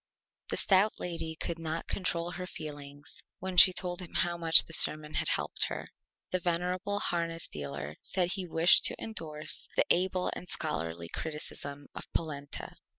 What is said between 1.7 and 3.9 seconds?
control her Feelings when she